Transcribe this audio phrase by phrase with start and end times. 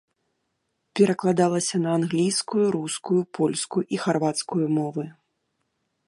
[0.99, 5.03] Перакладалася на англійскую, рускую, польскую і харвацкую мовы.